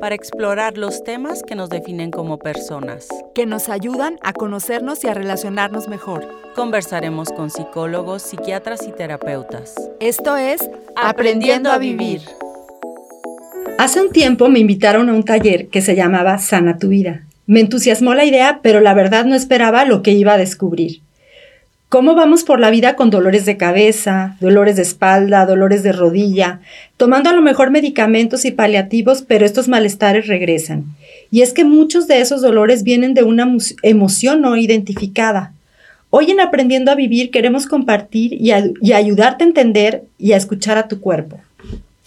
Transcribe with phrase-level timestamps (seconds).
[0.00, 3.08] para explorar los temas que nos definen como personas.
[3.34, 6.26] que nos ayudan a conocernos y a relacionarnos mejor.
[6.54, 9.74] Conversaremos con psicólogos, psiquiatras y terapeutas.
[10.00, 12.22] Esto es Aprendiendo a Vivir.
[13.78, 17.26] Hace un tiempo me invitaron a un taller que se llamaba Sana tu vida.
[17.46, 21.02] Me entusiasmó la idea, pero la verdad no esperaba lo que iba a descubrir.
[21.96, 26.60] ¿Cómo vamos por la vida con dolores de cabeza, dolores de espalda, dolores de rodilla,
[26.98, 30.84] tomando a lo mejor medicamentos y paliativos, pero estos malestares regresan?
[31.30, 33.50] Y es que muchos de esos dolores vienen de una
[33.82, 35.54] emoción no identificada.
[36.10, 40.36] Hoy en Aprendiendo a Vivir queremos compartir y, a- y ayudarte a entender y a
[40.36, 41.40] escuchar a tu cuerpo.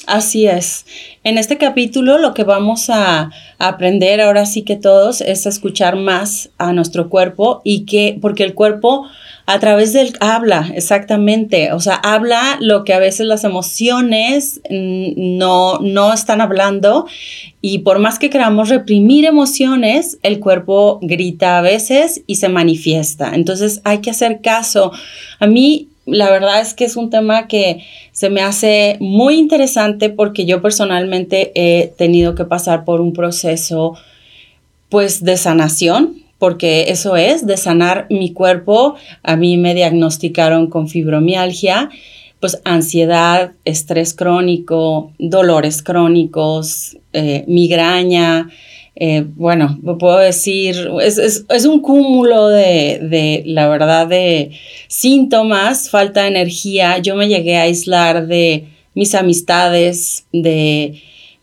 [0.05, 0.85] Así es.
[1.23, 5.95] En este capítulo lo que vamos a aprender ahora sí que todos es a escuchar
[5.95, 9.07] más a nuestro cuerpo y que, porque el cuerpo
[9.49, 15.79] a través del habla, exactamente, o sea, habla lo que a veces las emociones no,
[15.79, 17.07] no están hablando
[17.59, 23.31] y por más que queramos reprimir emociones, el cuerpo grita a veces y se manifiesta.
[23.33, 24.91] Entonces hay que hacer caso.
[25.39, 30.11] A mí la verdad es que es un tema que se me hace muy interesante
[30.11, 33.95] porque yo personalmente he tenido que pasar por un proceso
[34.89, 38.95] pues de sanación, porque eso es, de sanar mi cuerpo.
[39.21, 41.89] A mí me diagnosticaron con fibromialgia,
[42.39, 48.49] pues ansiedad, estrés crónico, dolores crónicos, eh, migraña.
[48.95, 54.51] eh, bueno, puedo decir, es, un cúmulo de, de, la verdad, de
[54.87, 56.97] síntomas, falta de energía.
[56.99, 61.01] Yo me llegué a aislar de mis amistades, de,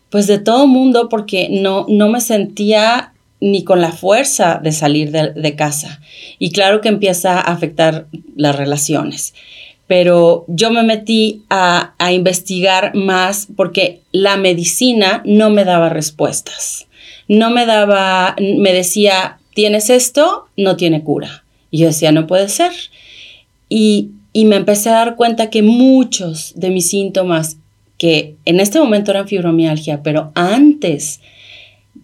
[0.09, 5.11] pues de todo mundo, porque no, no me sentía ni con la fuerza de salir
[5.11, 6.01] de, casa.
[6.39, 9.33] Y claro que empieza a afectar las relaciones.
[9.85, 16.87] Pero yo me metí a, a investigar más porque la medicina no me daba respuestas.
[17.27, 21.43] No me daba, me decía, tienes esto, no tiene cura.
[21.71, 22.71] Y yo decía, no puede ser.
[23.69, 27.57] Y, y me empecé a dar cuenta que muchos de mis síntomas,
[27.97, 31.21] que en este momento eran fibromialgia, pero antes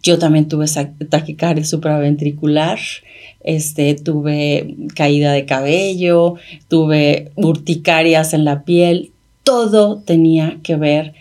[0.03, 0.65] yo también tuve
[1.09, 2.77] taquicardia supraventricular,
[3.41, 6.35] este, tuve caída de cabello,
[6.67, 9.11] tuve urticarias en la piel,
[9.43, 11.13] todo tenía que ver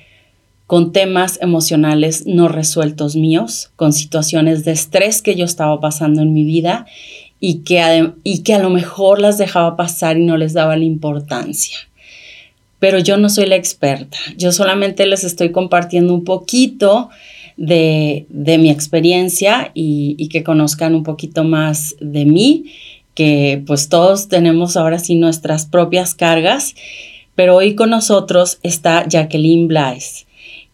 [0.66, 6.32] con temas emocionales no resueltos míos, con situaciones de estrés que yo estaba pasando en
[6.32, 6.86] mi vida
[7.38, 10.84] y que, y que a lo mejor las dejaba pasar y no les daba la
[10.84, 11.76] importancia.
[12.78, 17.10] Pero yo no soy la experta, yo solamente les estoy compartiendo un poquito
[17.56, 22.64] de, de mi experiencia y, que conozcan un poquito más de mí,
[23.14, 26.74] que pues todos tenemos ahora sí nuestras propias cargas,
[27.34, 30.26] pero hoy con nosotros está Jacqueline Blaise,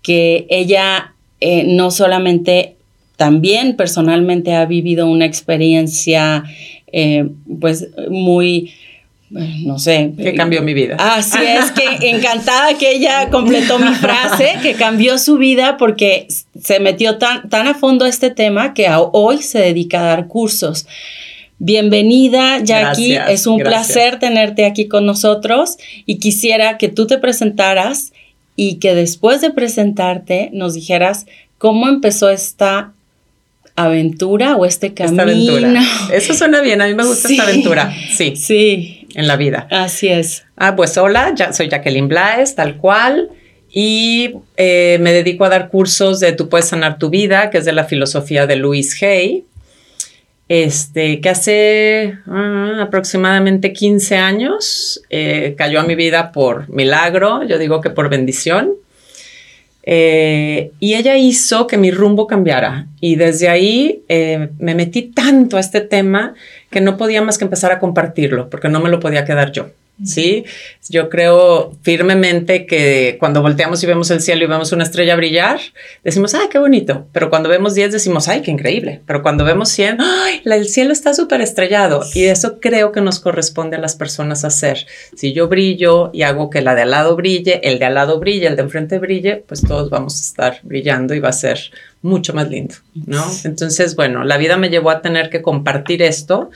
[0.02, 2.76] que ella eh, no solamente
[3.16, 6.44] también personalmente ha vivido una experiencia
[6.92, 7.28] eh,
[7.60, 8.72] pues muy,
[9.30, 10.12] no sé.
[10.16, 10.96] que cambió mi vida.
[10.98, 16.26] Así es, que encantada que ella completó mi frase, que cambió su vida porque
[16.60, 20.04] se metió tan, tan a fondo a este tema que a- hoy se dedica a
[20.04, 20.86] dar cursos.
[21.60, 23.14] Bienvenida, Jackie.
[23.14, 23.86] Gracias, es un gracias.
[23.92, 28.12] placer tenerte aquí con nosotros y quisiera que tú te presentaras
[28.54, 31.26] y que después de presentarte nos dijeras
[31.58, 32.92] cómo empezó esta
[33.76, 35.22] aventura o este Esta camino.
[35.22, 35.82] aventura.
[36.12, 37.34] Eso suena bien, a mí me gusta Sí.
[37.34, 37.92] esta aventura.
[38.16, 39.66] Sí, Sí, en la vida.
[39.70, 40.44] así es.
[40.56, 43.30] Ah, pues hola, ya soy Jacqueline Blaes, tal cual.
[43.68, 47.64] Y eh, me dedico a dar cursos de Tú puedes sanar tu vida, que es
[47.64, 49.44] de la filosofía de Louise Hay.
[50.48, 57.58] Este, que hace ah, aproximadamente 15 años eh, cayó a mi vida por milagro, yo
[57.58, 58.74] digo que por bendición.
[59.90, 62.88] Eh, y ella hizo que mi rumbo cambiara.
[63.00, 66.34] Y desde ahí eh, me metí tanto a este tema
[66.68, 69.70] que no podía más que empezar a compartirlo, porque no me lo podía quedar yo.
[70.04, 70.44] ¿Sí?
[70.88, 75.60] Yo creo firmemente que cuando volteamos y vemos el cielo y vemos una estrella brillar,
[76.04, 77.06] decimos, ¡ay, qué bonito!
[77.12, 79.02] Pero cuando vemos 10 decimos, ¡ay, qué increíble!
[79.06, 82.02] Pero cuando vemos 100, ¡ay, el cielo está súper estrellado!
[82.14, 84.86] Y eso creo que nos corresponde a las personas hacer.
[85.14, 88.18] Si yo brillo y hago que la de al lado brille, el de al lado
[88.18, 91.58] brille, el de enfrente brille, pues todos vamos a estar brillando y va a ser
[92.02, 93.24] mucho más lindo, ¿no?
[93.44, 96.50] Entonces, bueno, la vida me llevó a tener que compartir esto,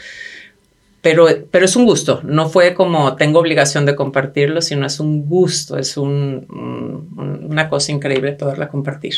[1.03, 5.29] pero, pero es un gusto, no fue como tengo obligación de compartirlo, sino es un
[5.29, 9.15] gusto, es un, un, una cosa increíble poderla compartir.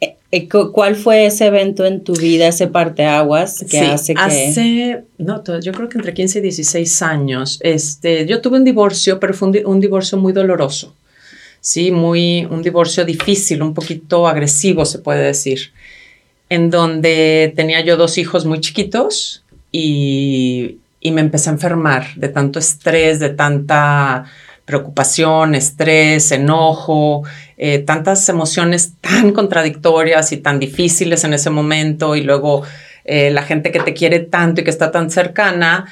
[0.00, 4.20] Eh, eh, ¿Cuál fue ese evento en tu vida, ese parteaguas que sí, hace que...
[4.20, 9.20] Hace, no, yo creo que entre 15 y 16 años, este, yo tuve un divorcio,
[9.20, 10.96] pero fue un, un divorcio muy doloroso,
[11.60, 15.70] sí, muy, un divorcio difícil, un poquito agresivo, se puede decir,
[16.48, 19.41] en donde tenía yo dos hijos muy chiquitos
[19.72, 24.26] y, y me empecé a enfermar de tanto estrés, de tanta
[24.64, 27.24] preocupación, estrés, enojo,
[27.58, 32.62] eh, tantas emociones tan contradictorias y tan difíciles en ese momento y luego
[33.04, 35.86] eh, la gente que te quiere tanto y que está tan cercana,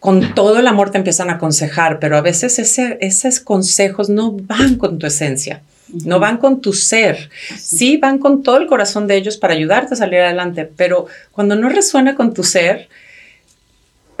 [0.00, 2.58] con todo el amor te empiezan a aconsejar, pero a veces
[3.00, 5.62] esos consejos no van con tu esencia.
[5.88, 9.94] No van con tu ser, sí van con todo el corazón de ellos para ayudarte
[9.94, 12.88] a salir adelante, pero cuando no resuena con tu ser,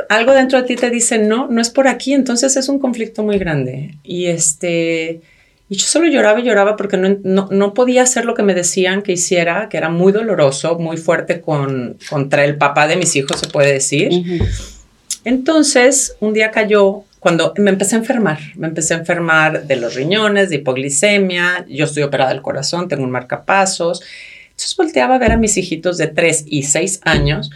[0.08, 3.22] algo dentro de ti te dice, no, no es por aquí, entonces es un conflicto
[3.22, 3.96] muy grande.
[4.04, 5.20] Y este,
[5.68, 8.54] y yo solo lloraba y lloraba porque no, no, no, podía hacer lo que me
[8.54, 13.16] decían que hiciera, que era muy doloroso, muy fuerte con, contra el papá de mis
[13.16, 14.10] hijos, se puede decir.
[14.12, 14.76] Uh -huh.
[15.24, 19.96] Entonces, un día cayó cuando me empecé a enfermar, me empecé a enfermar de los
[19.96, 24.00] riñones, de hipoglicemia, yo estoy operada del corazón, tengo un marcapasos.
[24.44, 27.50] Entonces volteaba a ver a mis hijitos de 3 y 6 años.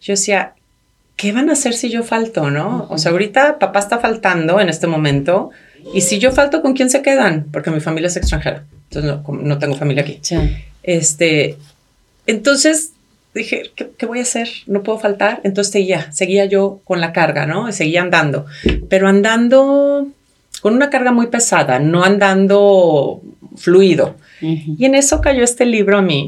[0.00, 0.54] Yo decía,
[1.16, 2.86] ¿qué van a hacer si yo falto, no?
[2.88, 5.50] O sea, ahorita papá está faltando en este momento
[5.92, 7.48] y si yo falto, ¿con quién se quedan?
[7.52, 10.20] Porque mi familia es extranjera, entonces no, no tengo familia aquí.
[10.22, 10.36] Sí.
[10.84, 11.58] Este,
[12.26, 12.92] entonces
[13.34, 14.48] dije, ¿qué, ¿qué, voy a hacer?
[14.66, 15.40] No puedo faltar.
[15.44, 17.70] Entonces seguía, seguía yo con la carga, ¿no?
[17.72, 18.46] Seguía andando,
[18.88, 20.08] pero andando
[20.60, 23.20] con una carga muy pesada, no andando
[23.56, 24.16] fluido.
[24.40, 24.76] Uh -huh.
[24.78, 26.26] Y en eso cayó este libro a mí,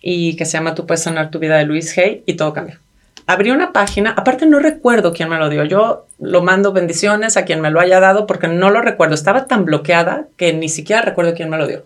[0.00, 2.78] y que se llama Tú puedes sanar tu vida de Luis Hay, y todo cambió
[3.26, 7.44] abrí una página, aparte no recuerdo quién me lo dio, yo lo mando bendiciones a
[7.44, 11.02] quien me lo haya dado porque no lo recuerdo, estaba tan bloqueada que ni siquiera
[11.02, 11.84] recuerdo quién me lo dio.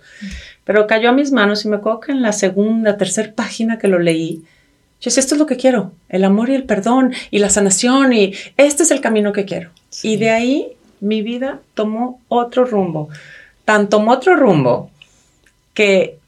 [0.67, 3.89] Pero cayó a mis manos y me acuerdo que en la segunda, tercera página que
[3.89, 4.43] lo leí,
[5.01, 8.13] yo decía, esto es lo que quiero, el amor y el perdón y la sanación
[8.13, 9.71] y este es el camino que quiero.
[9.89, 10.13] Sí.
[10.13, 13.09] Y de ahí mi vida tomó otro rumbo,
[13.65, 14.91] tan tomó otro rumbo
[15.73, 16.19] que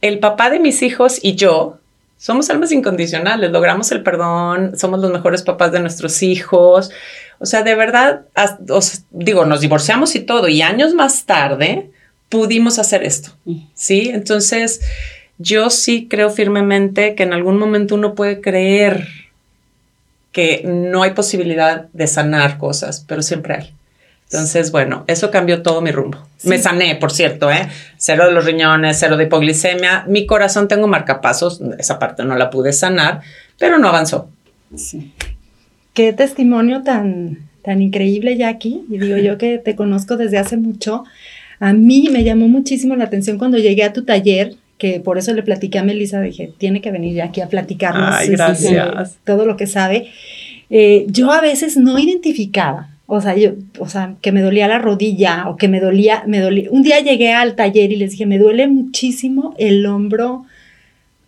[0.00, 1.78] el papá de mis hijos y yo
[2.16, 6.92] somos almas incondicionales, logramos el perdón, somos los mejores papás de nuestros hijos.
[7.40, 8.22] O sea, de verdad,
[8.70, 11.90] os, digo, nos divorciamos y todo, y años más tarde
[12.32, 13.30] pudimos hacer esto,
[13.74, 14.08] ¿sí?
[14.08, 14.80] Entonces,
[15.36, 19.06] yo sí creo firmemente que en algún momento uno puede creer
[20.32, 23.74] que no hay posibilidad de sanar cosas, pero siempre hay.
[24.30, 26.26] Entonces, bueno, eso cambió todo mi rumbo.
[26.38, 26.48] Sí.
[26.48, 27.68] Me sané, por cierto, ¿eh?
[27.98, 30.06] Cero de los riñones, cero de hipoglicemia.
[30.08, 33.20] Mi corazón tengo marcapasos, esa parte no la pude sanar,
[33.58, 34.30] pero no avanzó.
[34.74, 35.12] Sí.
[35.92, 38.86] Qué testimonio tan, tan increíble, Jackie.
[38.88, 41.04] Y digo yo que te conozco desde hace mucho.
[41.62, 45.32] A mí me llamó muchísimo la atención cuando llegué a tu taller, que por eso
[45.32, 49.18] le platiqué a Melissa, dije, tiene que venir aquí a platicarnos Ay, gracias.
[49.24, 50.08] todo lo que sabe.
[50.70, 54.78] Eh, yo a veces no identificaba o sea, yo, o sea, que me dolía la
[54.78, 56.70] rodilla o que me dolía, me dolía.
[56.70, 60.46] Un día llegué al taller y les dije, me duele muchísimo el hombro.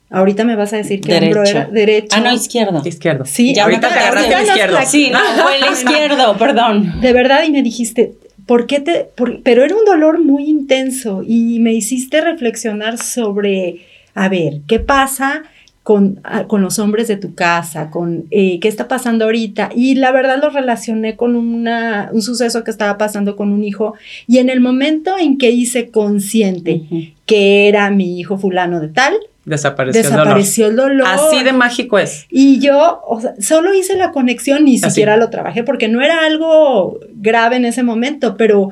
[0.08, 1.40] Ahorita me vas a decir que derecho.
[1.40, 2.16] hombro era derecho.
[2.16, 2.80] Ah, no, izquierdo.
[2.82, 3.26] Izquierdo.
[3.26, 4.78] Sí, ahorita te agarraste el izquierdo.
[4.86, 7.02] Sí, no, fue el izquierdo, perdón.
[7.02, 8.14] De verdad, y me dijiste,
[8.46, 9.08] ¿por qué te...?
[9.16, 13.80] Por, pero era un dolor muy intenso y me hiciste reflexionar sobre,
[14.14, 15.44] a ver, ¿qué pasa
[15.84, 19.68] con, con, los hombres de tu casa, con eh, qué está pasando ahorita.
[19.76, 23.92] Y la verdad lo relacioné con una, un suceso que estaba pasando con un hijo.
[24.26, 27.14] Y en el momento en que hice consciente uh -huh.
[27.26, 29.12] que era mi hijo fulano de tal,
[29.44, 30.92] desapareció, desapareció el, dolor.
[30.92, 31.14] el, dolor.
[31.14, 32.26] Así de mágico es.
[32.30, 36.24] Y yo o sea, solo hice la conexión, ni siquiera lo trabajé, porque no era
[36.24, 38.70] algo grave en ese momento, pero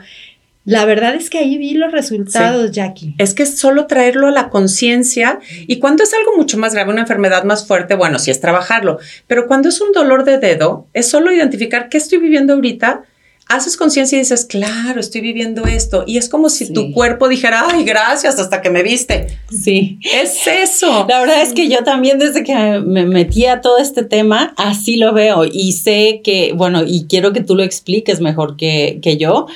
[0.64, 2.74] la verdad es que ahí vi los resultados, sí.
[2.74, 3.14] Jackie.
[3.18, 6.92] Es que es solo traerlo a la conciencia y cuando es algo mucho más grave,
[6.92, 10.86] una enfermedad más fuerte, bueno, sí es trabajarlo, pero cuando es un dolor de dedo,
[10.92, 13.02] es solo identificar qué estoy viviendo ahorita,
[13.54, 16.04] haces conciencia y dices, claro, estoy viviendo esto.
[16.06, 16.72] Y es como si sí.
[16.72, 19.26] tu cuerpo dijera, ay, gracias, hasta que me viste.
[19.50, 19.98] Sí.
[20.14, 21.06] Es eso.
[21.08, 24.96] La verdad es que yo también desde que me metí a todo este tema, así
[24.96, 25.44] lo veo.
[25.44, 29.46] Y sé que, bueno, y quiero que tú lo expliques mejor que, que yo,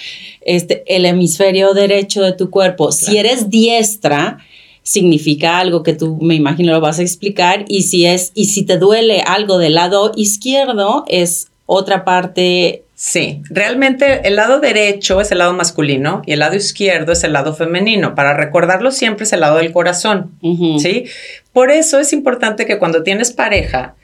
[0.43, 2.89] este, el hemisferio derecho de tu cuerpo.
[2.89, 3.07] Claro.
[3.07, 4.39] Si eres diestra,
[4.87, 8.63] significa algo que tú me imagino lo vas a explicar y si es y si
[8.65, 15.31] te duele algo del lado izquierdo es otra parte Sí, realmente el lado derecho es
[15.31, 18.15] el lado masculino y el lado izquierdo es el lado femenino.
[18.15, 20.33] Para recordarlo siempre es el lado del corazón.
[20.81, 21.05] ¿sí?
[21.53, 23.97] Por eso es importante que cuando tienes pareja,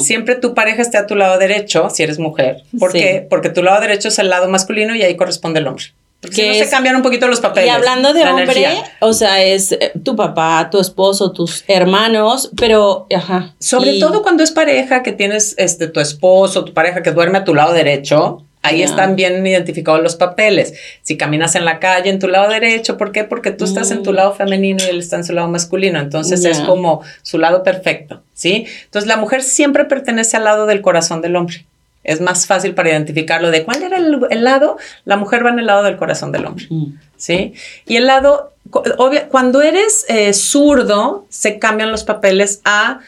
[0.00, 2.56] siempre tu pareja esté a tu lado derecho, si eres mujer.
[2.80, 2.98] ¿Por Sí.
[2.98, 3.26] qué?
[3.30, 5.84] Porque tu lado derecho es el lado masculino y ahí corresponde el hombre.
[6.22, 7.66] Porque si Que no es- se cambian un poquito los papeles.
[7.66, 8.84] Y hablando de hombre, energía.
[9.00, 13.54] o sea, es eh, tu papá, tu esposo, tus hermanos, pero, ajá.
[13.58, 17.38] Sobre y- todo cuando es pareja, que tienes este, tu esposo, tu pareja que duerme
[17.38, 20.74] a tu lado derecho, ahí están bien identificados los papeles.
[21.02, 23.24] Si caminas en la calle en tu lado derecho, ¿por qué?
[23.24, 24.14] Porque tú estás en tu Mm.
[24.14, 25.98] lado femenino y él está en su lado masculino.
[25.98, 28.66] Entonces es como su lado perfecto, ¿sí?
[28.84, 31.66] Entonces la mujer siempre pertenece al lado del corazón del hombre.
[32.04, 34.76] Es más fácil para identificarlo de cuál era el, el lado.
[35.04, 36.66] La mujer va en el lado del corazón del hombre.
[36.68, 36.94] Mm.
[37.16, 37.54] ¿sí?
[37.86, 43.00] Y el lado, obvia- cuando eres eh, zurdo, se cambian los papeles a,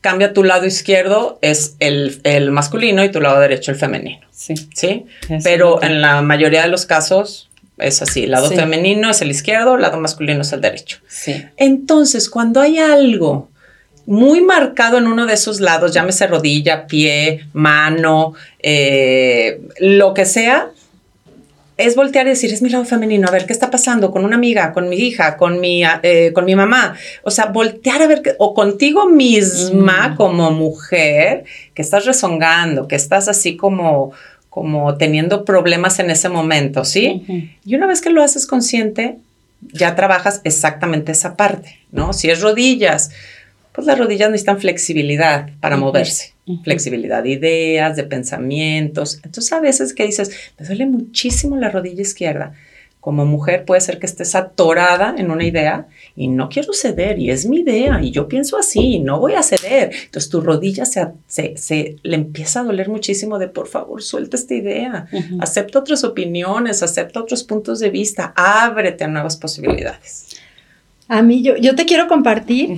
[0.00, 4.54] cambia tu lado izquierdo, es el, el masculino, y tu lado derecho el femenino, Sí.
[4.74, 5.04] ¿sí?
[5.42, 8.54] Pero en la mayoría de los casos es así, el lado Sí.
[8.56, 10.98] femenino es el izquierdo, el lado masculino es el derecho.
[11.08, 11.44] Sí.
[11.56, 13.50] Entonces, cuando hay algo
[14.08, 20.70] muy marcado en uno de esos lados, llámese rodilla, pie, mano, eh, lo que sea,
[21.76, 24.34] es voltear y decir, es mi lado femenino, a ver qué está pasando con una
[24.36, 26.96] amiga, con mi hija, con mi, eh, con mi mamá.
[27.22, 30.16] O sea, voltear a ver, qué- o contigo misma Mm.
[30.16, 34.10] como mujer, que estás rezongando, que estás así como,
[34.50, 37.22] como teniendo problemas en ese momento, ¿sí?
[37.64, 39.18] Y una vez que lo haces consciente,
[39.72, 42.12] ya trabajas exactamente esa parte, ¿no?
[42.12, 43.10] Si es rodillas,
[43.78, 46.34] pues las rodillas necesitan flexibilidad para moverse.
[46.64, 49.20] Flexibilidad de ideas, de pensamientos.
[49.22, 52.54] Entonces a veces que dices, me duele muchísimo la rodilla izquierda.
[53.00, 57.30] Como mujer puede ser que estés atorada en una idea y no quiero ceder y
[57.30, 59.92] es mi idea y yo pienso así y no voy a ceder.
[60.06, 64.36] Entonces tu rodilla se, se, se- le empieza a doler muchísimo de por favor suelta
[64.36, 65.06] esta idea.
[65.38, 70.26] Acepta otras opiniones, acepta otros puntos de vista, ábrete a nuevas posibilidades.
[71.10, 72.76] A mí, yo, yo te quiero compartir.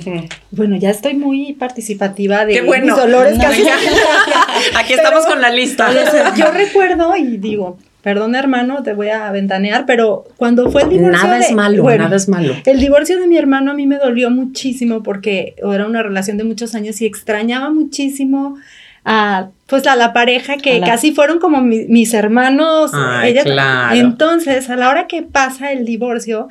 [0.52, 2.86] Bueno, ya estoy muy participativa de Qué bueno.
[2.86, 3.36] mis dolores.
[3.36, 3.62] Muy casi.
[4.76, 5.88] Aquí estamos Pero- con la lista.
[6.36, 11.22] Yo recuerdo y digo, perdón hermano, te voy a ventanear, pero cuando fue el divorcio
[11.24, 12.54] Nada de- es malo, bueno, nada es malo.
[12.64, 16.44] El divorcio de mi hermano a mí me dolió muchísimo porque era una relación de
[16.44, 18.56] muchos años y extrañaba muchísimo
[19.04, 22.90] a pues a la pareja que la- casi fueron como mi- mis hermanos.
[22.94, 23.94] Ay, claro.
[23.96, 26.48] Entonces, a la hora que pasa el divorcio,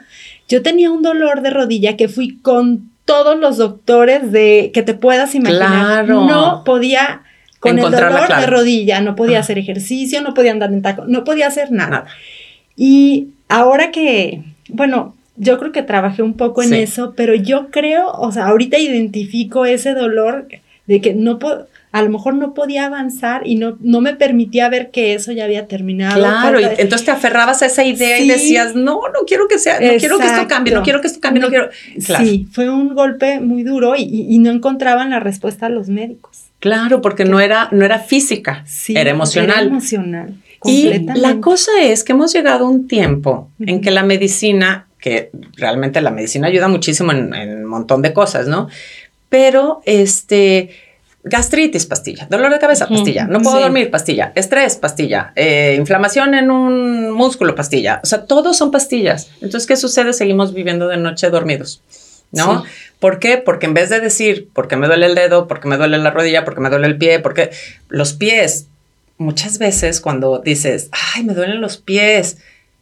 [0.49, 4.93] yo tenía un dolor de rodilla que fui con todos los doctores de que te
[4.93, 6.05] puedas imaginar.
[6.05, 6.25] Claro.
[6.25, 7.21] No podía
[7.59, 9.41] con el dolor de rodilla, no podía Ah.
[9.41, 11.89] hacer ejercicio, no podía andar en taco, no podía hacer nada.
[11.89, 12.05] Nada.
[12.75, 16.75] Y ahora que, bueno, yo creo que trabajé un poco en Sí.
[16.79, 20.47] eso, pero yo creo, o sea, ahorita identifico ese dolor
[20.87, 24.69] de que no puedo, a lo mejor no podía avanzar y no, no me permitía
[24.69, 26.19] ver que eso ya había terminado.
[26.19, 29.79] Claro, y entonces te aferrabas a esa idea y decías, no, no quiero que sea,
[29.79, 31.69] no quiero que esto cambie, no quiero que esto cambie, no, No- quiero.
[32.05, 32.23] Claro.
[32.25, 35.89] Sí, fue un golpe muy duro y, y- y no encontraban la respuesta a los
[35.89, 36.43] médicos.
[36.59, 39.59] Claro, porque no era, no era física, Sí, era emocional.
[39.59, 40.35] Era emocional.
[40.65, 45.31] Y la cosa es que hemos llegado a un tiempo en que la medicina, que
[45.55, 48.67] realmente la medicina ayuda muchísimo en, en un montón de cosas, ¿no?
[49.29, 50.71] Pero este,
[51.29, 53.63] gastritis, pastilla, dolor de cabeza, pastilla, no puedo sí.
[53.63, 58.01] dormir, pastilla, estrés, pastilla, eh, inflamación en un músculo, pastilla.
[58.03, 59.29] O sea, todos son pastillas.
[59.41, 60.13] Entonces, ¿qué sucede?
[60.13, 61.81] Seguimos viviendo de noche dormidos.
[62.31, 62.61] ¿No?
[62.61, 62.69] Sí.
[62.99, 63.37] ¿Por qué?
[63.37, 66.45] Porque en vez de decir, porque me duele el dedo, porque me duele la rodilla,
[66.45, 67.49] porque me duele el pie, porque
[67.87, 68.67] los pies,
[69.17, 72.37] muchas veces cuando dices, ay, me duelen los pies,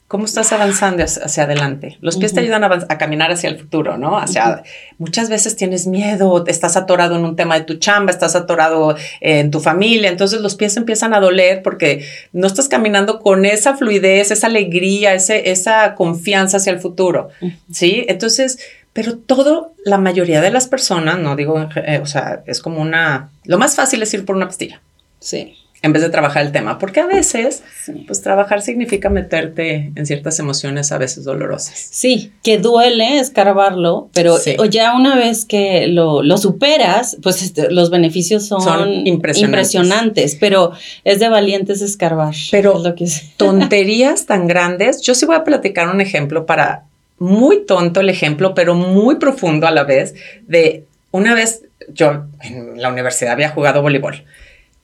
[0.07, 1.97] ¿cómo estás avanzando hacia, adelante?
[1.99, 2.45] Los pies te Ujú.
[2.53, 4.17] ayudan a, a caminar hacia el futuro, ¿no?
[4.17, 4.63] Hacia,
[4.97, 9.51] Muchas veces tienes miedo, estás atorado en un tema de tu chamba, estás atorado en
[9.51, 14.31] tu familia, entonces los pies empiezan a doler porque no estás caminando con esa fluidez,
[14.31, 17.29] esa alegría, ese, esa confianza hacia el futuro,
[17.71, 18.05] ¿sí?
[18.07, 18.59] Entonces,
[18.93, 23.29] pero todo, la mayoría de las personas, no digo, eh, o sea, es como una,
[23.43, 24.81] lo más fácil es ir por una pastilla
[25.19, 25.55] Sí.
[25.83, 28.03] En vez de trabajar el tema, porque a veces, Sí.
[28.07, 31.77] pues trabajar significa meterte en ciertas emociones a veces dolorosas.
[31.91, 34.55] Sí, que duele escarbarlo, pero Sí.
[34.57, 39.73] o ya una vez que lo, lo superas, pues este, los beneficios son, Son impresionantes.
[39.75, 40.71] impresionantes, pero
[41.03, 42.33] es de valientes escarbar.
[42.51, 43.29] Pero- es lo que es.
[43.37, 45.01] Tonterías tan grandes.
[45.01, 46.83] Yo sí voy a platicar un ejemplo para,
[47.19, 50.15] muy tonto el ejemplo, pero muy profundo a la vez,
[50.47, 51.61] de una vez
[51.93, 54.23] yo en la universidad había jugado voleibol.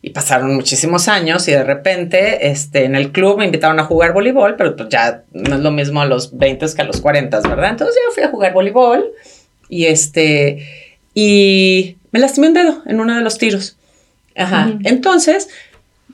[0.05, 4.11] Y pasaron muchísimos años y de repente este, en el club me invitaron a jugar
[4.11, 7.39] voleibol, pero pues ya no es lo mismo a los 20 que a los 40,
[7.39, 7.69] ¿verdad?
[7.69, 9.11] Entonces yo fui a jugar voleibol
[9.69, 13.77] y este, y me lastimé un dedo en uno de los tiros.
[14.35, 14.73] Ajá.
[14.83, 15.47] Entonces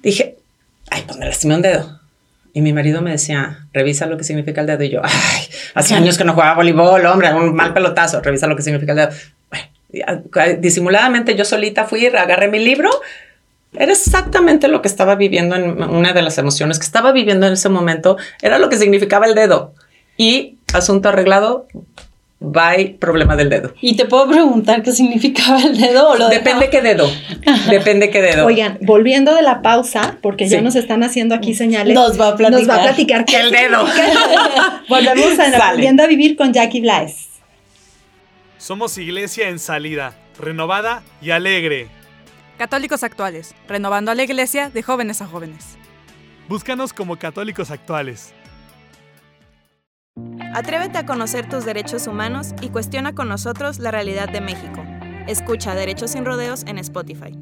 [0.04, 0.36] dije,
[0.92, 2.00] ay, pues me lastimé un dedo.
[2.54, 4.84] Y mi marido me decía, revisa lo que significa el dedo.
[4.84, 5.44] Y yo, ay,
[5.74, 8.98] hace años que no jugaba voleibol, hombre, un mal pelotazo, revisa lo que significa el
[8.98, 9.10] dedo.
[9.50, 10.24] Bueno,
[10.60, 12.92] disimuladamente yo solita fui, agarré mi libro.
[13.74, 17.54] Era exactamente lo que estaba viviendo en una de las emociones que estaba viviendo en
[17.54, 18.18] ese momento.
[18.42, 19.74] Era lo que significaba el dedo.
[20.18, 21.68] Y asunto arreglado,
[22.42, 23.74] Bye, problema del dedo.
[23.82, 27.12] ¿Y te puedo preguntar qué significaba el dedo o lo Depende qué dedo.
[27.70, 28.46] Depende qué dedo.
[28.46, 31.94] Oigan, volviendo de la pausa, porque ya nos están haciendo aquí señales.
[31.94, 32.62] Nos va a platicar.
[32.62, 33.86] Nos va a platicar qué el dedo.
[34.90, 37.28] Volvemos a Volviendo a vivir con Jackie Blaes.
[38.58, 41.88] Somos iglesia en salida, renovada y alegre.
[42.60, 45.78] Católicos actuales, renovando a la iglesia de jóvenes a jóvenes.
[46.50, 48.34] Búscanos como católicos actuales.
[50.54, 54.84] Atrévete a conocer tus derechos humanos y cuestiona con nosotros la realidad de México.
[55.26, 57.34] Escucha Derechos sin Rodeos en Spotify.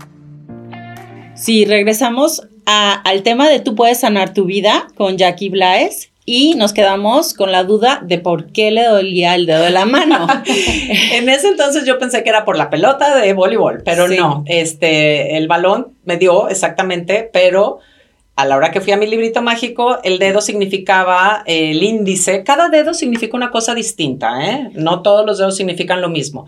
[1.34, 6.74] Sí, regresamos al tema de tú puedes sanar tu vida con Jackie Blaes y nos
[6.74, 10.28] quedamos con la duda de por qué le dolía el dedo de la mano.
[10.46, 15.38] en ese entonces yo pensé que era por la pelota de voleibol, pero no, este,
[15.38, 17.80] el balón me dio exactamente, pero
[18.36, 22.44] a la hora que fui a mi librito mágico, el dedo significaba eh, el índice.
[22.44, 24.70] Cada dedo significa una cosa distinta, ¿eh?
[24.74, 26.46] No todos los dedos significan lo mismo.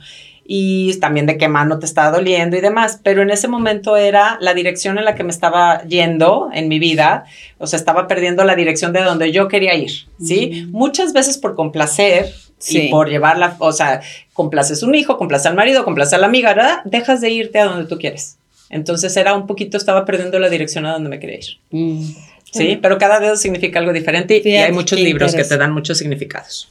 [0.51, 2.99] Y también de qué mano te estaba doliendo y demás.
[3.03, 6.79] Pero en ese momento era la dirección en la que me estaba yendo en mi
[6.79, 7.25] vida.
[7.59, 10.65] O sea, estaba perdiendo la dirección de donde yo quería ir, ¿sí?
[10.71, 12.33] Muchas veces por complacer
[12.67, 14.01] y por llevarla, o sea,
[14.33, 16.79] complaces un hijo, complaces al marido, complaces a la amiga, ¿verdad?
[16.83, 18.39] Dejas de irte a donde tú quieres.
[18.71, 21.59] Entonces era un poquito, estaba perdiendo la dirección a donde me quería ir.
[21.69, 22.05] Mm.
[22.51, 25.99] Sí, pero cada dedo significa algo diferente y hay muchos libros que te dan muchos
[25.99, 26.67] significados.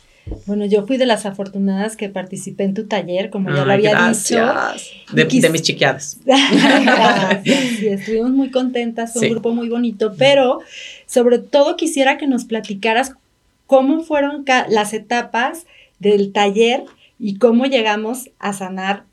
[0.47, 4.09] Bueno, yo fui de las afortunadas que participé en tu taller, como ya lo había
[4.09, 4.37] dicho.
[5.13, 6.19] De, de, mis chiquiadas.
[7.45, 10.61] sí, estuvimos muy contentas, fue un grupo muy bonito, pero
[11.07, 13.15] sobre todo quisiera que nos platicaras
[13.67, 15.67] cómo fueron las etapas
[15.99, 16.85] del taller
[17.19, 19.05] y cómo llegamos a sanar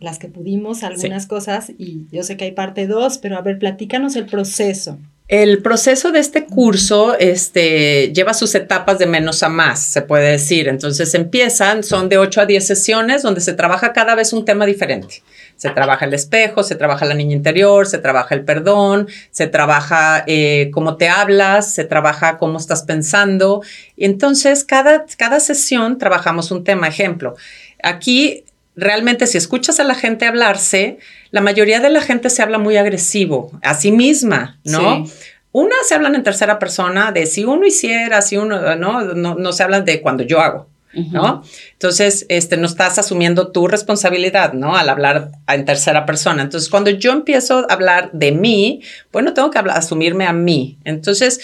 [0.00, 3.58] las que pudimos, algunas cosas, y yo sé que hay parte dos, pero a ver,
[3.58, 4.98] platícanos el proceso.
[5.30, 10.32] El proceso de este curso este, lleva sus etapas de menos a más, se puede
[10.32, 10.66] decir.
[10.66, 14.66] Entonces empiezan, son de 8 a 10 sesiones donde se trabaja cada vez un tema
[14.66, 15.22] diferente.
[15.54, 20.24] Se trabaja el espejo, se trabaja la niña interior, se trabaja el perdón, se trabaja
[20.26, 23.62] eh, cómo te hablas, se trabaja cómo estás pensando.
[23.96, 26.88] Y entonces cada, cada sesión trabajamos un tema.
[26.88, 27.36] Ejemplo,
[27.84, 28.42] aquí
[28.80, 30.98] realmente si escuchas a la gente hablarse,
[31.30, 35.06] la mayoría de la gente se habla muy agresivo a sí misma, ¿no?
[35.52, 39.14] Una se hablan en tercera persona de si uno hiciera, si uno, ¿no?
[39.14, 41.42] No, se hablan de cuando yo hago, ¿no?
[41.72, 44.76] Entonces, este, no estás asumiendo tu responsabilidad, ¿no?
[44.76, 46.42] Al hablar en tercera persona.
[46.42, 50.78] Entonces, cuando yo empiezo a hablar de mí, bueno, tengo que asumirme a mí.
[50.84, 51.40] Entonces,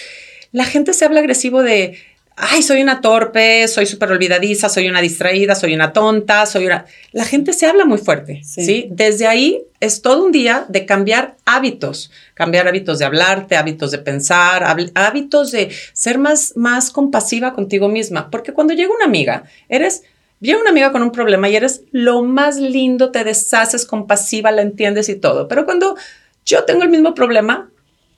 [0.51, 1.97] la gente se habla agresivo de,
[2.39, 6.85] ay, soy una torpe, soy súper olvidadiza, soy una distraída, soy una tonta, soy una...
[7.11, 8.87] La gente se habla muy fuerte, sí.
[8.91, 13.97] Desde ahí es todo un día de cambiar hábitos, cambiar hábitos de hablarte, hábitos de
[13.97, 20.03] pensar, hábitos de ser más, más compasiva contigo misma, porque cuando llega una amiga, eres...
[20.39, 24.61] Llega una amiga con un problema y eres lo más lindo, te deshaces compasiva, la
[24.61, 25.47] entiendes y todo.
[25.47, 25.97] Pero cuando
[26.45, 27.71] yo tengo el mismo problema,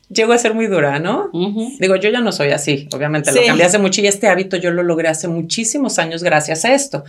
[0.09, 1.29] llego a ser muy dura, ¿no?
[1.79, 4.71] Digo, yo ya no soy así, obviamente lo cambié hace mucho y este hábito yo
[4.71, 7.03] lo logré hace muchísimos años gracias a esto.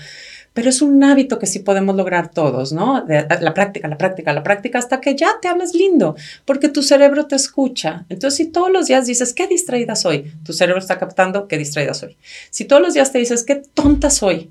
[0.53, 3.05] Pero es un hábito que sí podemos lograr todos, ¿no?
[3.07, 7.27] la práctica, la práctica, la práctica hasta que ya te hablas lindo, porque tu cerebro
[7.27, 8.05] te escucha.
[8.09, 11.95] Entonces, si todos los días dices, qué distraída soy, tu cerebro está captando qué distraída
[11.95, 12.17] soy.
[12.51, 14.51] Si todos los días te dices, qué tonta soy,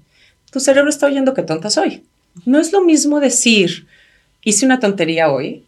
[0.51, 2.05] tu cerebro está oyendo qué tonta soy.
[2.45, 3.85] No es lo mismo decir,
[4.41, 5.65] hice una tontería hoy,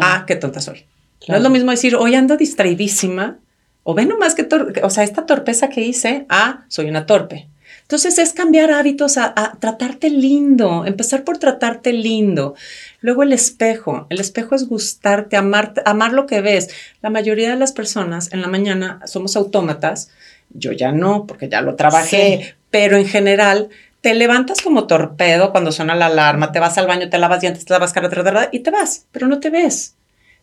[0.00, 0.84] ah, qué tonta soy.
[1.28, 3.38] No es lo mismo decir, hoy ando distraidísima,
[3.82, 4.48] o ve nomás que,
[4.82, 7.48] o sea, esta torpeza que hice, ah, soy una torpe.
[7.82, 12.56] Entonces es cambiar hábitos a, tratarte lindo, empezar por tratarte lindo.
[13.00, 16.68] Luego el espejo, el espejo es gustarte, amar, amar lo que ves.
[17.00, 20.10] La mayoría de las personas en la mañana somos autómatas,
[20.50, 23.68] yo ya no, porque ya lo trabajé, pero en general
[24.00, 27.64] te levantas como torpedo cuando suena la alarma, te vas al baño, te lavas dientes,
[27.64, 28.10] te lavas cara,
[28.52, 29.95] y te vas, pero no te ves.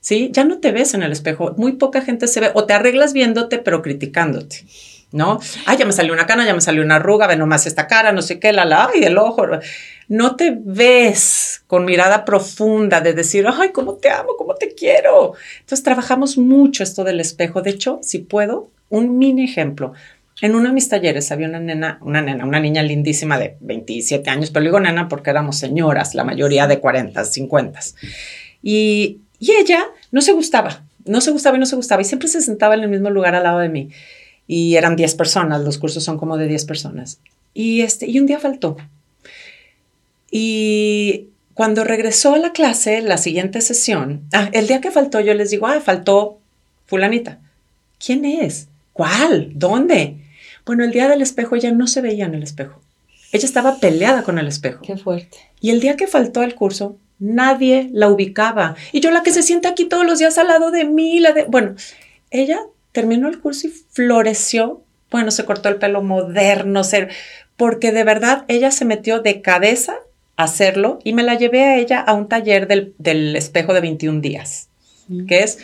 [0.04, 0.30] ¿Sí?
[0.34, 1.56] Ya no te ves en el espejo.
[1.58, 4.66] Muy poca gente se ve o te arreglas viéndote, pero criticándote.
[5.12, 5.40] ¿No?
[5.68, 8.12] Ay, ya me salió una cana, ya me salió una arruga, ve nomás esta cara,
[8.12, 9.46] no sé qué, la la, ay, el ojo.
[10.08, 15.34] No te ves con mirada profunda de decir, ay, cómo te amo, cómo te quiero.
[15.60, 17.62] Entonces trabajamos mucho esto del espejo.
[17.62, 19.94] De hecho, si puedo, un mini ejemplo.
[20.42, 24.30] En uno de mis talleres había una nena, una nena, una niña lindísima de 27
[24.32, 27.80] años, pero digo nena porque éramos señoras, la mayoría de 40, 50.
[28.64, 30.84] Y y ella no se gustaba.
[31.06, 33.36] no se gustaba y no se gustaba y siempre se sentaba en el mismo lugar
[33.36, 33.90] al lado de mí.
[34.48, 37.20] Y eran 10 personas, los cursos son como de 10 personas.
[37.54, 38.78] Y, este, y un día faltó.
[40.32, 45.34] Y cuando regresó a la clase, la siguiente sesión, ah, el día que faltó, yo
[45.34, 46.40] les digo, ah, faltó
[46.86, 47.40] fulanita.
[48.04, 48.70] ¿Quién es?
[48.94, 49.52] ¿Cuál?
[49.56, 50.18] ¿Dónde?
[50.66, 52.80] Bueno, el día del espejo ella no se veía en el espejo.
[53.34, 54.84] Ella estaba peleada con el espejo.
[54.84, 55.38] Qué fuerte.
[55.60, 58.76] Y el día que faltó al curso, nadie la ubicaba.
[58.92, 61.32] Y yo la que se siente aquí todos los días al lado de mí, la
[61.32, 61.46] de...
[61.46, 61.76] Bueno,
[62.32, 62.60] ella
[62.92, 64.82] terminó el curso y floreció.
[65.10, 67.10] Bueno, se cortó el pelo moderno, ser,
[67.58, 69.96] porque de verdad ella se metió de cabeza
[70.36, 73.82] a hacerlo y me la llevé a ella a un taller del, del espejo de
[73.82, 74.70] 21 días,
[75.08, 75.26] Mm.
[75.26, 75.60] que es,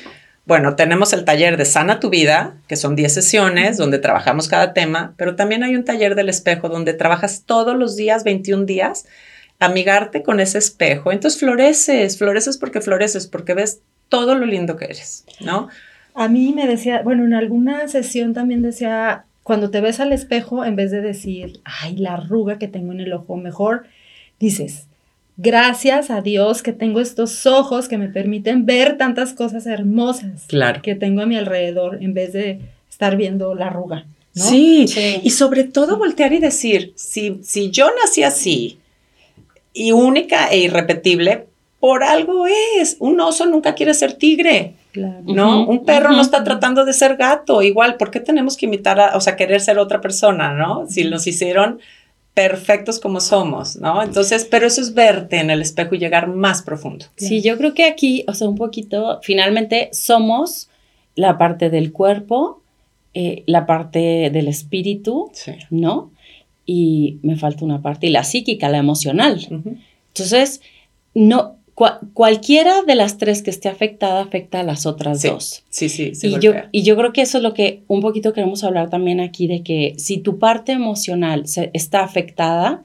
[0.45, 4.73] bueno, tenemos el taller de Sana tu vida, que son 10 sesiones donde trabajamos cada
[4.73, 9.05] tema, pero también hay un taller del espejo donde trabajas todos los días, 21 días,
[9.59, 11.11] amigarte con ese espejo.
[11.11, 15.67] Entonces floreces, floreces porque floreces, porque ves todo lo lindo que eres, ¿no?
[16.15, 20.65] A mí me decía, bueno, en alguna sesión también decía, cuando te ves al espejo,
[20.65, 23.85] en vez de decir, ay, la arruga que tengo en el ojo, mejor
[24.39, 24.87] dices,
[25.37, 30.81] gracias a Dios que tengo estos ojos que me permiten ver tantas cosas hermosas Claro.
[30.81, 34.05] que tengo a mi alrededor, en vez de estar viendo la arruga.
[34.35, 34.43] ¿no?
[34.43, 35.21] Sí, Sí.
[35.23, 38.78] y sobre todo voltear y decir, si, si yo nací así
[39.73, 41.47] y única e irrepetible,
[41.79, 42.45] por algo
[42.79, 42.97] es.
[42.99, 45.21] Un oso nunca quiere ser tigre, Claro.
[45.23, 45.65] ¿no?
[45.67, 47.61] Un perro no está tratando de ser gato.
[47.61, 50.87] Igual, ¿por qué tenemos que imitar a, o sea, querer ser otra persona, ¿no?
[50.89, 51.79] Si nos hicieron
[52.33, 54.01] perfectos como somos, ¿no?
[54.01, 57.05] Entonces, pero eso es verte en el espejo y llegar más profundo.
[57.17, 60.69] Sí, yo creo que aquí, o sea, un poquito, finalmente somos
[61.15, 62.61] la parte del cuerpo,
[63.13, 65.53] eh, la parte del espíritu, Sí.
[65.69, 66.11] ¿no?
[66.71, 69.39] Y me falta una parte, y la psíquica, la emocional.
[69.49, 69.77] Ujú.
[70.09, 70.61] Entonces,
[71.15, 75.63] no, cua- cualquiera de las tres que esté afectada afecta a las otras Sí, dos.
[75.71, 76.27] Sí, sí, sí.
[76.27, 79.19] Y yo, y yo creo que eso es lo que un poquito queremos hablar también
[79.19, 82.83] aquí, de que si tu parte emocional se, está afectada,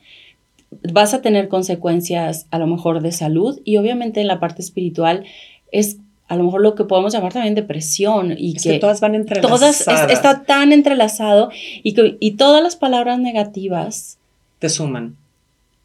[0.93, 5.25] vas a tener consecuencias a lo mejor de salud y obviamente en la parte espiritual
[5.73, 5.99] es
[6.35, 9.15] a lo mejor lo que podemos llamar también depresión y Es que, que todas van
[9.15, 9.85] entrelazadas.
[9.85, 11.51] todas es- está tan entrelazado
[11.83, 14.19] y, que, y todas las palabras negativas
[14.59, 15.17] Te suman.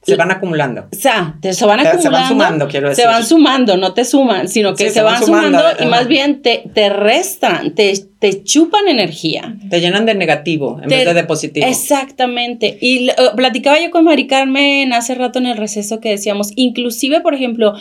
[0.01, 0.85] Se van acumulando.
[0.91, 2.27] o sea, te- se van Se- se van acumulando.
[2.29, 3.03] sumando, quiero decir.
[3.03, 5.83] Se van sumando, no te suman, sino que Sí, se, se van van sumando, sumando,
[5.83, 9.55] y más bien te, te restan, te, te chupan energía.
[9.69, 11.67] Te llenan de negativo en vez de de positivo.
[11.67, 12.77] Exactamente.
[12.79, 17.19] Y eh, platicaba yo con Mari Carmen hace rato en el receso que decíamos, inclusive,
[17.19, 17.73] por ejemplo,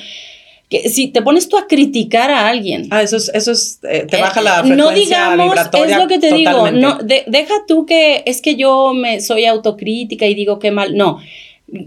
[0.68, 4.07] que si te pones tú a criticar a alguien, Ah, eso es, eso es, eh,
[4.11, 6.78] te baja eh, la frecuencia no digamos, vibratoria es lo que te totalmente.
[6.78, 10.70] digo, no, de- deja tú que es que yo me soy autocrítica y digo que
[10.70, 11.20] mal, no,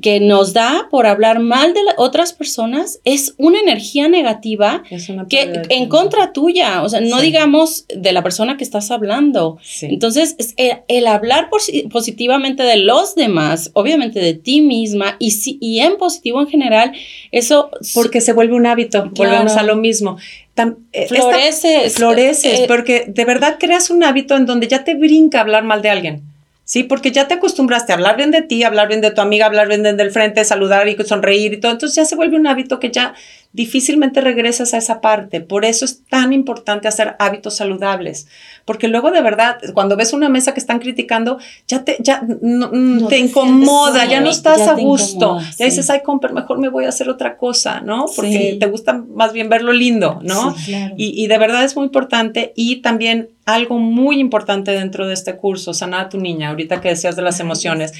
[0.02, 5.26] que nos da por hablar mal de la- otras personas es una energía negativa una
[5.28, 7.26] que en contra tuya, o sea, no Sí.
[7.26, 9.58] digamos de la persona que estás hablando.
[9.64, 9.88] Sí.
[9.88, 15.32] Entonces, es el, el hablar posi- positivamente de los demás, obviamente de ti misma y,
[15.32, 16.92] si- y en positivo en general,
[17.32, 19.32] eso porque se vuelve un hábito, Claro.
[19.32, 20.18] volvemos a lo mismo.
[20.56, 21.94] Tam- eh, esta- floreces.
[21.96, 25.82] floreces, eh, porque de verdad creas un hábito en donde ya te brinca hablar mal
[25.82, 26.22] de alguien.
[26.72, 29.46] Sí, porque ya te acostumbraste a hablar bien de ti, hablar bien de tu amiga,
[29.46, 31.74] hablar bien del frente, saludar y sonreír y todo.
[31.74, 33.14] Entonces ya se vuelve un hábito que ya
[33.54, 35.42] difícilmente regresas a esa parte.
[35.42, 38.28] Por eso es tan importante hacer hábitos saludables.
[38.64, 41.38] Porque luego de verdad, cuando ves una mesa que están criticando,
[41.68, 44.76] ya te, ya no- mm, No te, te incomoda, sientes ya no estás ya a
[44.76, 45.16] gusto.
[45.16, 45.64] incomoda, ya sí.
[45.66, 48.06] dices, ay, comper, mejor me voy a hacer otra cosa, ¿no?
[48.16, 48.58] Porque Sí.
[48.60, 50.56] te gusta más bien ver lo lindo, ¿no?
[50.56, 50.96] Sí, claro.
[50.98, 55.36] Y, y de verdad es muy importante y también algo muy importante dentro de este
[55.36, 57.92] curso, sanar a tu niña, ahorita que decías de las emociones,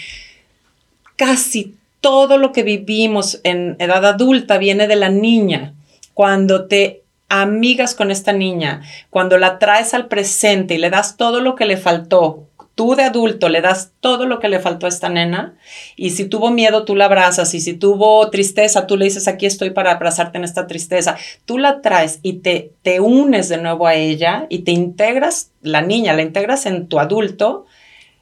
[1.16, 5.74] casi todo lo que vivimos en edad adulta viene de la niña.
[6.14, 11.40] Cuando te amigas con esta niña, cuando la traes al presente y le das todo
[11.40, 14.90] lo que le faltó, tú de adulto le das todo lo que le faltó a
[14.90, 15.54] esta nena
[15.96, 19.46] y si tuvo miedo tú la abrazas y si tuvo tristeza tú le dices aquí
[19.46, 23.88] estoy para abrazarte en esta tristeza, tú la traes y te, te unes de nuevo
[23.88, 27.66] a ella y te integras, la niña la integras en tu adulto,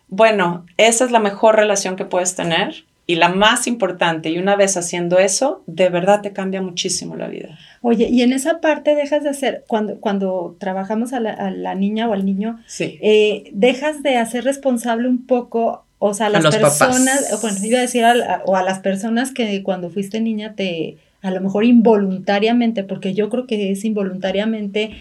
[0.07, 4.55] bueno, esa es la mejor relación que puedes tener y la más importante y una
[4.55, 7.57] vez haciendo eso, de verdad te cambia muchísimo la vida.
[7.81, 11.73] Oye, y en esa parte dejas de hacer, cuando, cuando trabajamos a la, a la
[11.73, 12.99] niña o al niño, Sí.
[13.01, 17.41] eh, dejas de hacer responsable un poco, o sea, a las los personas, papás.
[17.41, 21.31] bueno, iba a decir, a o a las personas que cuando fuiste niña te, a
[21.31, 24.91] lo mejor involuntariamente, porque yo creo que es involuntariamente,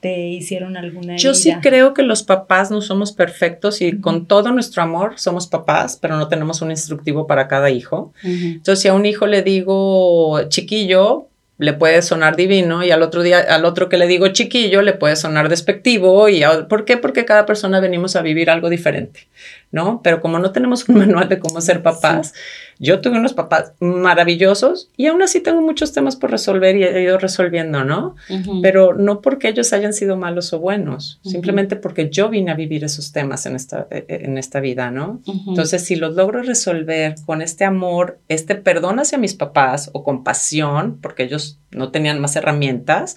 [0.00, 1.60] te hicieron alguna Yo sí herida.
[1.60, 6.16] creo que los papás no somos perfectos y con todo nuestro amor somos papás, pero
[6.16, 8.12] no tenemos un instructivo para cada hijo.
[8.22, 8.32] Ujú.
[8.44, 11.26] Entonces, si a un hijo le digo chiquillo,
[11.58, 14.92] le puede sonar divino y al otro día, al otro que le digo chiquillo, le
[14.92, 16.28] puede sonar despectivo.
[16.28, 16.96] Y ¿Por qué?
[16.96, 19.26] Porque cada persona venimos a vivir algo diferente,
[19.70, 20.00] ¿no?
[20.02, 22.34] Pero como no tenemos un manual de cómo ser papás,
[22.78, 27.02] yo tuve unos papás maravillosos y aún así tengo muchos temas por resolver y he
[27.02, 28.14] ido resolviendo, ¿no?
[28.62, 32.84] Pero no porque ellos hayan sido malos o buenos, simplemente porque yo vine a vivir
[32.84, 35.20] esos temas en esta, e, e, en esta vida, ¿no?
[35.48, 40.98] Entonces, si los logro resolver con este amor, este perdón hacia mis papás o compasión,
[41.00, 43.16] porque ellos no tenían más herramientas,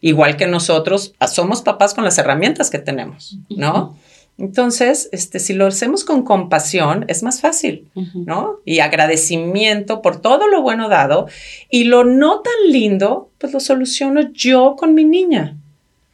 [0.00, 3.96] igual que nosotros, somos papás con las herramientas que tenemos, ¿no?
[4.38, 8.58] Entonces, este, si lo hacemos con compasión, es más fácil, ¿no?
[8.66, 11.26] Y agradecimiento por todo lo bueno dado
[11.70, 15.56] y lo no tan lindo, pues lo soluciono yo con mi niña.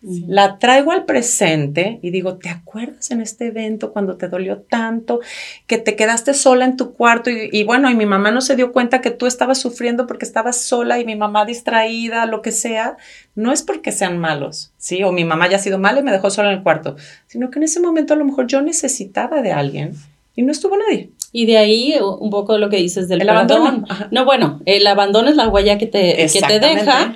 [0.02, 5.20] La traigo al presente y digo, ¿te acuerdas en este evento cuando te dolió tanto
[5.68, 7.30] que te quedaste sola en tu cuarto?
[7.30, 10.56] Y, bueno, y mi mamá no se dio cuenta que tú estabas sufriendo porque estabas
[10.56, 12.96] sola y mi mamá distraída, lo que sea.
[13.36, 15.04] No es porque sean malos, ¿sí?
[15.04, 17.50] O mi mamá ya ha sido mala y me dejó sola en el cuarto, sino
[17.50, 19.94] que en ese momento a lo mejor yo necesitaba de alguien
[20.34, 21.10] y no estuvo nadie.
[21.30, 23.84] Y de ahí un poco lo que dices del abandono.
[24.10, 27.14] No, bueno, el abandono es la huella que te, que te deja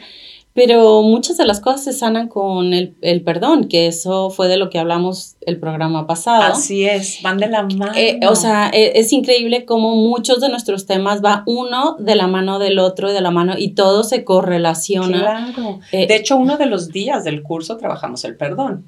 [0.57, 4.71] pero muchas de las cosas se sanan con el, perdón, que eso fue de lo
[4.71, 6.55] que hablamos el programa pasado.
[6.55, 7.93] Así es, van de la mano.
[7.95, 12.27] Eh, o sea, e, es, increíble cómo muchos de nuestros temas va uno de la
[12.27, 15.53] mano del otro y de la mano y todo se correlaciona.
[15.53, 15.81] Claro.
[15.93, 18.87] Eh, de hecho, uno de los días del curso trabajamos el perdón.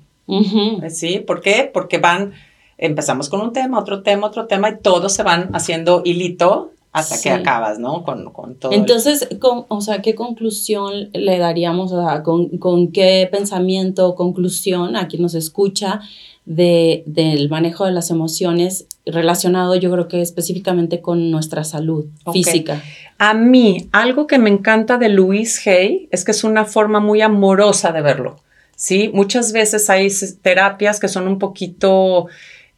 [0.89, 1.19] ¿Sí?
[1.19, 1.71] ¿Por qué?
[1.73, 2.33] Porque van,
[2.79, 7.21] empezamos con un tema, otro tema, otro tema y todos se van haciendo hilito hasta
[7.21, 8.03] que acabas, ¿no?
[8.03, 8.73] Con, con todo.
[8.73, 14.97] Entonces, con, o sea, ¿qué conclusión le daríamos, o sea, con, con qué pensamiento, conclusión
[14.97, 16.01] a quien nos escucha
[16.49, 22.83] de, del manejo de las emociones relacionado, yo creo que específicamente con nuestra salud física?
[23.19, 27.21] A mí, algo que me encanta de Louise Hay es que es una forma muy
[27.21, 28.37] amorosa de verlo,
[28.77, 29.11] ¿sí?
[29.13, 30.09] Muchas veces hay
[30.41, 32.29] terapias que son un poquito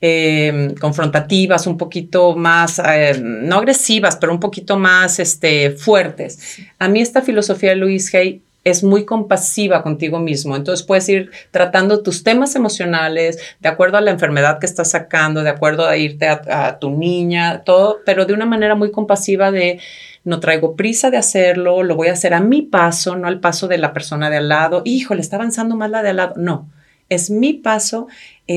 [0.03, 6.59] Em, confrontativas, un poquito más, em, no agresivas, pero un poquito más este, fuertes.
[6.79, 10.57] A mí esta filosofía de Louise Hay es muy compasiva contigo mismo.
[10.57, 15.43] Entonces puedes ir tratando tus temas emocionales de acuerdo a la enfermedad que estás sacando,
[15.43, 19.81] de acuerdo a irte a, tu niña, todo, pero de una manera muy compasiva de
[20.25, 23.69] no traigo prisa de hacerlo, lo voy a hacer a mi paso, no al paso
[23.69, 24.83] de la persona de al lado.
[24.85, 26.35] Híjole, está avanzando más la de al lado.
[26.37, 26.69] No,
[27.11, 28.07] es mi paso,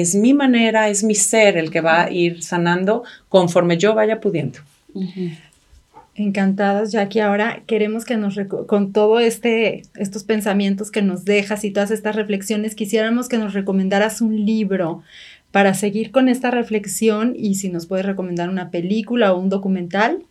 [0.02, 4.20] es mi manera, es mi ser el que va a ir sanando conforme yo vaya
[4.20, 4.58] pudiendo.
[6.16, 7.20] Encantadas, Jackie.
[7.20, 12.16] Ahora queremos que nos, con todo este, estos pensamientos que nos dejas y todas estas
[12.16, 15.04] reflexiones, quisiéramos que nos recomendaras un libro
[15.52, 20.24] para seguir con esta reflexión y si nos puedes recomendar una película o un documental,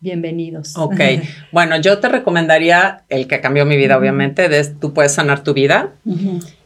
[0.00, 0.76] bienvenidos.
[0.76, 1.00] Ok,
[1.52, 5.54] bueno, yo te recomendaría el que cambió mi vida, obviamente, de Tú puedes sanar tu
[5.54, 5.94] vida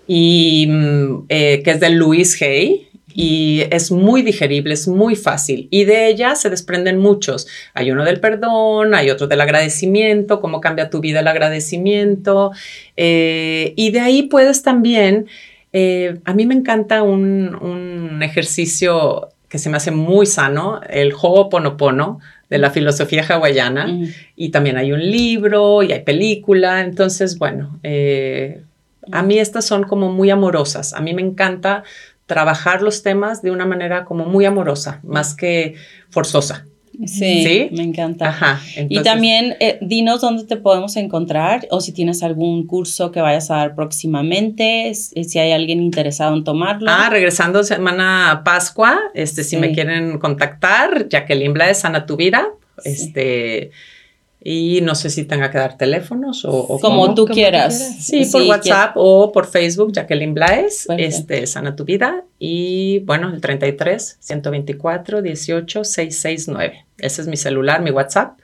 [0.07, 5.69] y mm, eh, que es de Louise Hay y es muy digerible, es muy fácil.
[5.71, 7.47] Y de ella se desprenden muchos.
[7.73, 12.51] Hay uno del perdón, hay otro del agradecimiento, cómo cambia tu vida el agradecimiento.
[12.97, 15.27] Eh, y de ahí puedes también,
[15.73, 21.13] eh, a mí me encanta un, un, ejercicio que se me hace muy sano, el
[21.13, 22.19] Ho'oponopono
[22.51, 23.97] de la filosofía hawaiana.
[24.35, 26.81] Y también hay un libro y hay película.
[26.81, 27.79] Entonces, bueno,
[29.13, 30.93] a mí estas son como muy amorosas.
[30.93, 31.85] A mí me encanta
[32.27, 35.75] trabajar los temas de una manera como muy amorosa, más que
[36.11, 36.67] forzosa.
[37.07, 38.29] Sí, me encanta.
[38.29, 43.21] Ajá, y también eh, dinos dónde te podemos encontrar o si tienes algún curso que
[43.21, 46.89] vayas a dar próximamente, eh, si hay alguien interesado en tomarlo.
[46.89, 52.47] Ah, regresando semana Pascua, este, si me quieren contactar, Jacqueline Blaes, Sana Tu Vida,
[52.85, 53.73] este
[54.47, 57.97] y no sé si tenga que dar teléfonos o, como tú quieras.
[57.99, 62.25] Sí, por WhatsApp o por Facebook, Jacqueline Blaes, este, Sana tu Vida.
[62.39, 66.85] Y bueno, el 33 124 18 669.
[66.99, 68.39] Ese es mi celular, mi WhatsApp.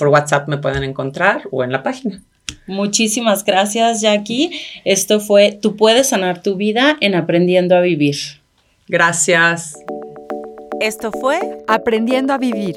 [0.00, 2.20] Por WhatsApp me pueden encontrar o en la página.
[2.66, 4.50] Muchísimas gracias, Jackie.
[4.84, 8.16] Esto fue Tú puedes sanar tu vida en Aprendiendo a Vivir.
[8.88, 9.74] Gracias.
[10.80, 12.76] Esto fue Aprendiendo a Vivir